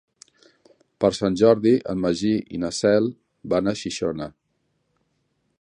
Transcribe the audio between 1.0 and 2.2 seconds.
Per Sant Jordi en